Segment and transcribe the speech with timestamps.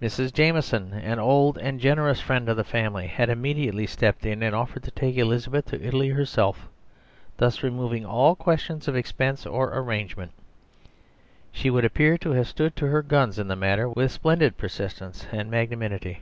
[0.00, 0.32] Mrs.
[0.32, 4.84] Jameson, an old and generous friend of the family, had immediately stepped in and offered
[4.84, 6.68] to take Elizabeth to Italy herself,
[7.38, 10.30] thus removing all questions of expense or arrangement.
[11.50, 15.26] She would appear to have stood to her guns in the matter with splendid persistence
[15.32, 16.20] and magnanimity.